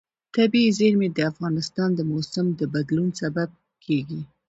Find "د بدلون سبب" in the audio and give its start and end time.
2.59-3.49